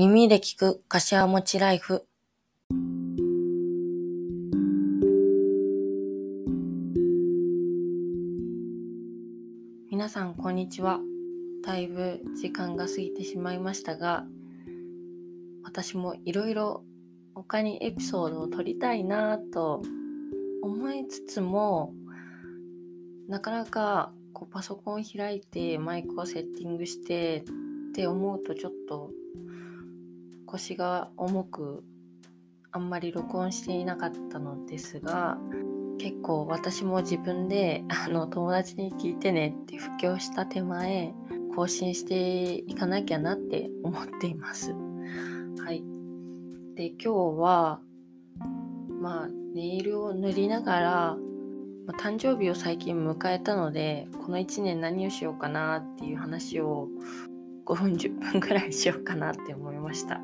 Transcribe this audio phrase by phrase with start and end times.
[0.00, 2.06] 耳で聞く柏餅ライフ。
[9.90, 11.00] 皆さん、こんにちは。
[11.62, 14.24] だいぶ時間が過ぎてしまいましたが、
[15.64, 16.82] 私もいろいろ
[17.34, 19.82] 他にエピソードを撮りたいなと
[20.62, 21.92] 思いつつも、
[23.28, 27.44] なかなかこうパソコン開いてマイクをセッティングして
[27.90, 29.10] って思うとちょっと
[30.52, 31.84] 腰が重く
[32.72, 35.38] あんまり録音していなかったのですが
[35.98, 41.14] 結構私も自分であの友達に聞いてねって布教した手前
[41.54, 44.72] 更新していかなきゃなって思っています。
[44.72, 45.82] はい。
[46.74, 47.80] で今日は
[49.00, 51.16] まあネイルを塗りながら
[51.86, 56.88] ま誕生日を最近迎えたのでこの1年何をしようかなっていう話を
[57.66, 60.20] 5分10分ぐらいしようかなって思いました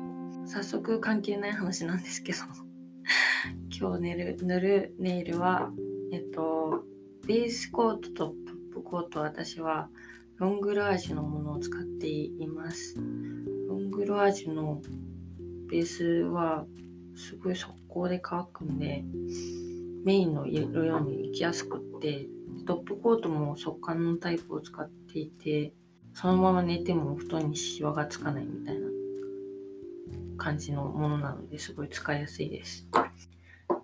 [0.47, 2.39] 早速関係ない話なんですけど。
[3.79, 5.71] 今日塗る塗るネイルは
[6.11, 6.85] えっと
[7.27, 9.89] ベースコートとトップコート私は
[10.37, 12.95] ロングラージュのものを使っています。
[13.67, 14.81] ロングラージュの
[15.69, 16.65] ベースは
[17.13, 19.03] すごい速攻で乾くんで
[20.05, 22.29] メインの色に行きやすくって
[22.65, 25.73] トップコートも速乾のタイプを使っていて
[26.13, 28.86] そのまま寝ても布団にシワがつかないみたいな。
[30.47, 32.87] 感じのものなのですごい使いやすいです。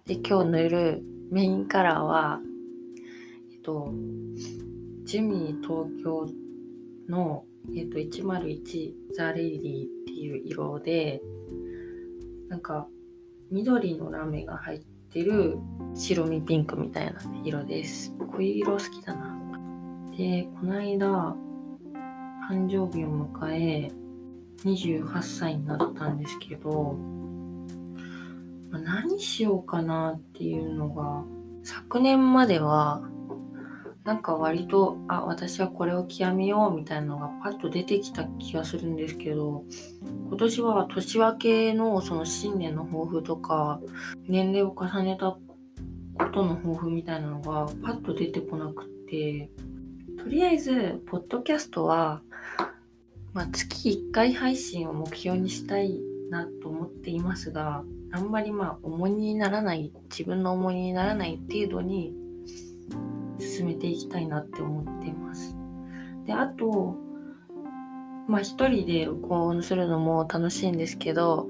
[0.06, 2.39] で今日塗るメインカラーは
[3.52, 3.94] えっと
[5.03, 6.25] ジュミー東京
[7.09, 7.44] の、
[7.75, 11.22] えっと、101ザ・レイディっていう色で
[12.47, 12.88] なんか
[13.52, 14.80] 緑のラメが入っ
[15.11, 15.58] てる
[15.95, 18.16] 白身ピンクみたいな色です。
[18.17, 19.38] こういう色好きだな。
[20.17, 21.36] で、この間、
[22.50, 23.92] 誕生日を迎え、
[24.66, 26.97] 28歳になったんですけど、
[28.70, 31.23] まあ、何しようかなっていうのが、
[31.64, 33.02] 昨年までは、
[34.04, 39.64] なんか割と、あ、私はこれを極めようみたいなのがパッと出てきた気がするんですけど、
[40.27, 43.80] 今年は年明けのその新年の抱負とか、
[44.27, 45.39] 年齢を重ねたこ
[46.33, 49.49] との抱負みたいなのがパッと出てこなくって
[50.17, 52.21] とりあえずポッドキャストは、
[53.33, 55.99] まあ、月1回配信を目標にしたい
[56.30, 62.14] なと思っていますがあんまりまあ重荷にならない自分の重荷にならない程度に
[63.39, 65.55] 進めていきたいなって思っています。
[66.26, 66.95] であと
[68.27, 71.48] まあ一人で録音するのも楽しいんですけど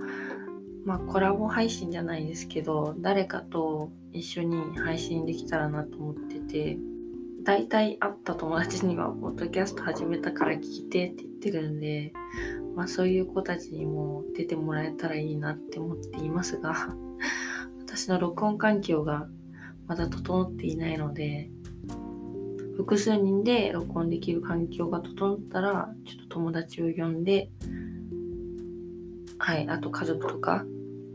[0.86, 6.78] まあコラボ配信じゃないですけど誰かと一緒に配信できたらなと思ってて
[7.44, 12.14] 大体会った友達にはポッドキャスト始めたから聞いてって言ってるんで、
[12.74, 16.96] まあ、そういう子たちにも出てもらえたらいいなって思っていますが
[17.86, 19.28] 私の録音環境が
[19.88, 21.52] まだ整っていないので
[22.78, 27.52] 複数人で録音できる環境が整ったらちょっと友達を呼んで
[29.38, 30.66] はいあと家族とか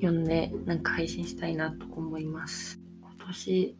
[0.03, 2.81] 呼んでなんか配信したいなと思います。
[3.00, 3.77] 今年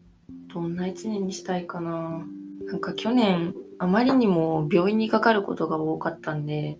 [0.53, 2.25] どんな1年にしたいかな？
[2.69, 6.77] なんか去年あまりにも病院にかかることが多かったんで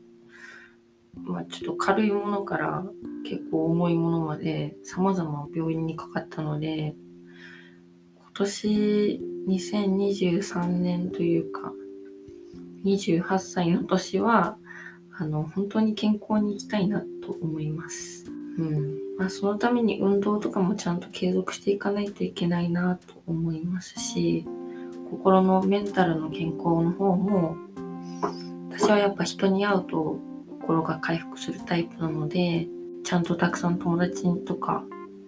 [1.15, 2.85] まあちょっと軽いものから
[3.23, 6.93] 結構重いものまで様々病院にかかったので
[8.19, 11.73] 今年2023年というか
[12.85, 14.57] 28歳の年は
[15.17, 18.25] あの本当に健康に行きたいなと思います。
[18.57, 24.45] うんまあ、そのために運動とかもちゃんと継続していかないといけないなと思いますし
[25.09, 27.55] 心のメンタルの健康の方も
[28.69, 30.19] 私はやっぱ人に会うと
[30.61, 32.67] 心が回復するタイプなので
[33.03, 34.83] ちゃんとたくさん友達とか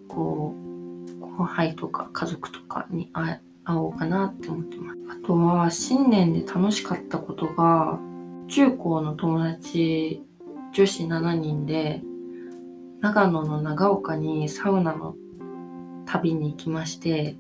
[0.08, 5.00] こう後輩とか家族とかに会おうかなって思ってます。
[5.24, 8.00] あとは新年で楽しかったことが
[8.48, 10.22] 中高の友達
[10.74, 12.02] 女子7人で
[13.02, 15.16] 長野の長岡にサウナの
[16.06, 17.36] 旅に行きまして、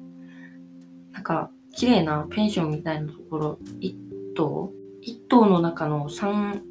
[1.11, 3.95] なんか、綺麗なペンションみたいなところ、一
[4.35, 4.71] 棟？
[5.01, 6.63] 一棟の中の三、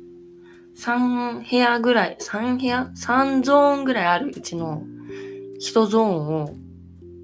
[0.75, 2.91] 三部屋ぐらい、三部屋？
[2.95, 4.83] 三ゾーンぐらいあるうちの
[5.59, 6.55] 一ゾーンを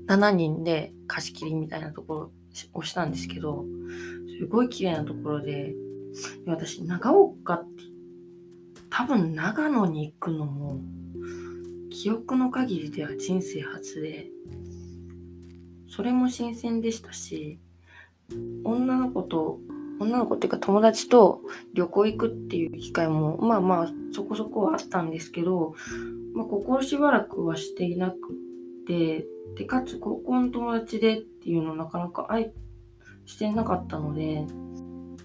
[0.06, 2.32] 7人で貸し切りみたいなところ
[2.72, 3.64] をしたんですけど、
[4.38, 5.74] すごい綺麗なところで、
[6.46, 7.84] 私、長岡って、
[8.88, 10.80] 多分長野に行くのも
[11.90, 14.28] 記憶の限りでは人生初で
[15.88, 17.58] それも新鮮でしたし
[18.64, 19.60] 女の子と
[19.98, 21.40] 女の子っていうか友達と
[21.72, 25.74] 旅行行くっていう機会もまあまあそこそこはあったんですけど、
[26.34, 28.16] まあ、ここしばらくはしていなく
[28.86, 29.26] て
[29.56, 32.52] でかつ高校の友達でっていうのなかなか愛
[33.24, 34.44] してなかったので、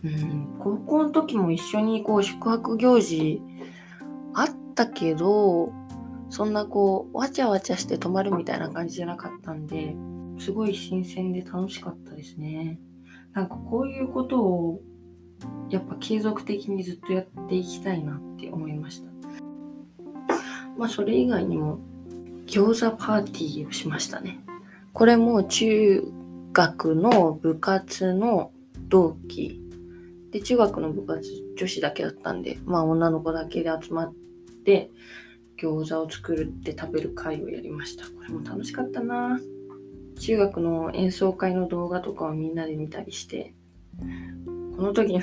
[0.04, 3.42] うん、高校の時も一緒にこう宿泊行事
[4.33, 5.74] あったけど
[6.30, 9.95] そんなこうわちゃわちゃして泊まるみたいな感じじゃなかったんで
[10.39, 12.80] すごい新鮮で楽しかったですね。
[13.33, 14.81] なんかこういうことを
[15.69, 19.12] やっぱ継続的にずっとやっていきたいなって思いました。
[20.78, 21.80] まあそれ以外にも
[22.45, 24.39] 餃子パーティーをしましたね。
[24.94, 26.04] これも中
[26.54, 28.51] 学の部活の
[28.89, 29.62] 同期
[30.31, 31.22] で中学の部活
[31.57, 34.13] 女子だけだったんでまあ女の子だけで集まっ
[34.66, 34.89] て
[35.57, 39.39] 餃子を作るって食べる会をやりましたこれも楽しかったな
[40.19, 43.54] 中学の演奏会の動画とかをみんなで見たりして
[44.75, 45.22] この時の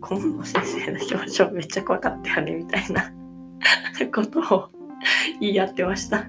[0.00, 3.12] 顧問の先生の表情めっちゃ怖かったよねみたいな
[4.14, 4.68] ことを
[5.40, 6.28] 言い合ってました。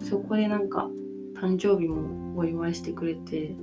[0.00, 0.90] そこでなんか
[1.34, 3.54] 誕生日もお祝いしてくれて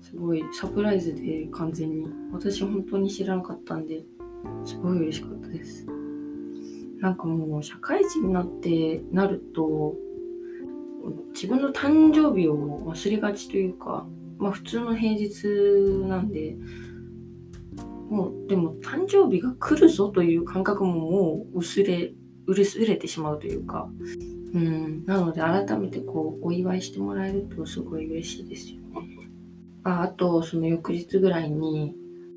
[0.00, 2.06] すごいサプライズで完全に。
[2.32, 4.04] 私本当に知らなかったんで
[4.64, 5.86] すごい嬉しかったです。
[6.98, 9.96] なんかもう社会人になってなると
[11.34, 14.06] 自分の誕生日を忘れがちというか
[14.38, 15.46] まあ普通の平日
[16.06, 16.56] なんで
[18.10, 22.12] もうでも誕生日が来るぞという感覚ももう薄れ
[22.46, 23.88] 薄れてしまうというか
[24.54, 29.30] うん、なので改めてこうお祝いしてもらえるとすごい嬉しいですよね。
[29.84, 31.94] ああとその翌日ぐらいに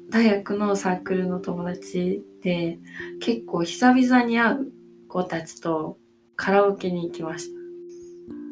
[0.10, 2.80] 大学のサークルの友達で
[3.20, 4.72] 結構久々に会う
[5.10, 5.98] 子たちと
[6.36, 7.55] カラオケに行きました。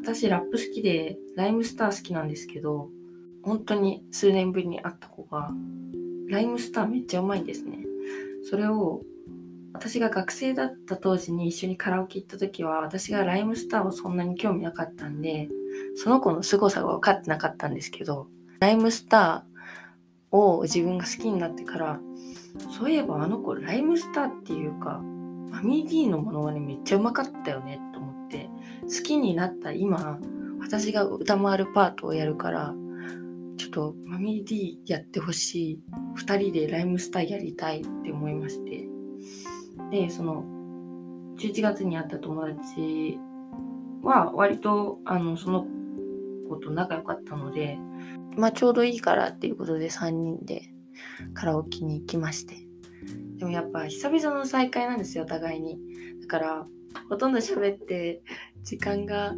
[0.03, 2.89] 私ラップ好きでライムスター好きなんですけど
[3.41, 5.49] 本当に数年ぶりに会った子が
[6.27, 7.79] ライムスターめっちゃうまいんですね。
[8.49, 9.01] それを
[9.73, 15.49] 私が学生だった当時に一緒にカラオケ行った時は私がライムスターをそんなに興味なかったんで
[15.95, 18.27] その子の凄さが分かってなかったんですけど
[18.59, 21.99] ライムスターを自分が好きになってから
[22.77, 25.01] そういえばあの子ライムスターっていうか
[25.49, 28.12] マミー D のものはねめっちゃうまかったよねと思って
[28.83, 30.19] 好きになった今
[30.59, 32.73] 私が歌回るパートをやるから
[33.57, 35.83] ちょっとマミー D やってほしい
[36.17, 38.87] 2人でライムスターやりたいって思いまして
[39.89, 40.43] で、その、
[41.37, 43.19] 11月に会った友達
[44.01, 45.67] は割と、あの、その
[46.49, 47.77] 子と仲良かったので、
[48.35, 50.63] まあちょうどいいからっていうことで3人で
[51.35, 52.55] カラオケに行きまして。
[53.37, 55.77] でもやっぱ久々の再会なんですよ、お互いに。
[56.21, 56.67] だから、
[57.09, 58.21] ほとんど喋って、
[58.63, 59.33] 時間が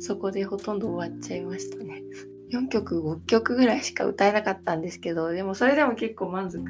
[0.00, 2.02] そこでほとんど終わっちゃいましたね。
[2.50, 6.64] 4曲、5曲ぐらいしか歌えなかったんですけど、でもそれでも結構満足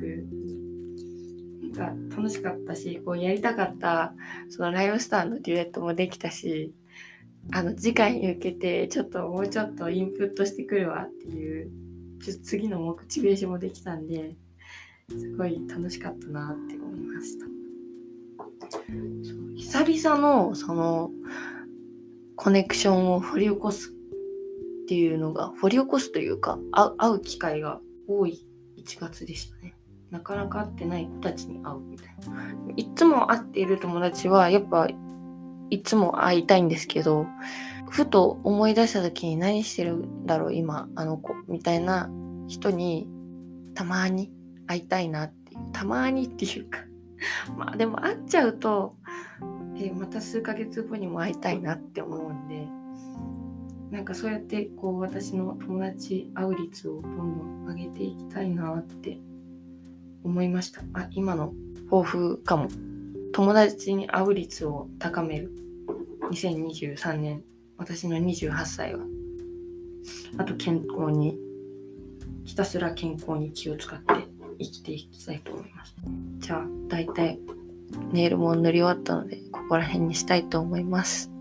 [1.76, 4.14] が楽しかったしこうやりたかった
[4.48, 6.74] そのライブスターのデュエットもできたし
[7.52, 11.70] あの次回に向けてちょっともうちょっとインプットしてくるわっていう
[12.22, 14.34] ちょっと次のモチベーションもできたんで
[15.10, 17.65] すごい楽しかったなって思いました
[19.56, 21.10] 久々のその
[22.36, 28.46] コネクションを掘り起こすっていうのが掘り起こすというか会う機会が多い
[28.78, 29.74] 1月でしたね
[30.10, 32.72] なかなか会ってない子たちに会うみたいな。
[32.76, 34.88] いつも会っている友達はやっぱ
[35.70, 37.26] いつも会いたいんですけど、
[37.90, 42.08] ふと思い出した時に何してるんだろう今あの子みたいな
[42.46, 43.08] 人に
[43.74, 44.32] たまに
[44.66, 46.80] 会いたいなっていうたまにっていうか
[47.56, 48.94] まあでも会っちゃうと、
[49.76, 52.66] えまた数ヶ月後にも会いたいなって思うんで
[53.90, 59.18] なんかそうやってこう私の友達会う率をどんどん上げていきたいなって
[60.24, 60.82] 思いました。
[60.92, 61.54] あ、今の
[61.88, 62.68] 抱負かも。
[63.32, 65.52] 友達に会う率を高める。
[66.30, 67.44] 2023年、
[67.76, 69.04] 私の28歳は。
[70.36, 71.38] あと健康に、
[72.44, 74.14] ひたすら健康に気を使って
[74.58, 75.94] 生きていきたいと思います。
[76.38, 77.38] じゃあ、大体
[78.12, 81.35] ネイルも塗り終わったので、ここら辺にしたいと思います。